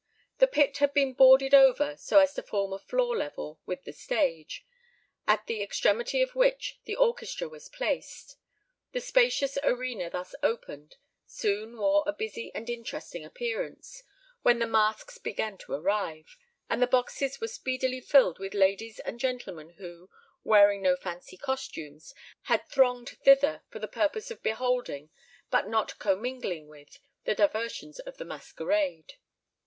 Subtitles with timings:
[0.39, 3.93] The pit had been boarded over so as to form a floor level with the
[3.93, 4.65] stage,
[5.27, 8.37] at the extremity of which the orchestra was placed.
[8.93, 10.95] The spacious arena thus opened,
[11.27, 14.01] soon wore a busy and interesting appearance,
[14.41, 16.35] when the masques began to arrive;
[16.67, 20.09] and the boxes were speedily filled with ladies and gentlemen who,
[20.43, 22.11] wearing no fancy costumes,
[22.45, 25.11] had thronged thither for the purpose of beholding,
[25.51, 29.13] but not commingling with, the diversions of the masquerade.